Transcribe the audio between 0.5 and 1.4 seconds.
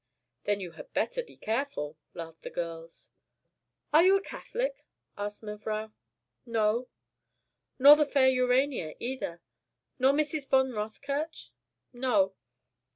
you had better be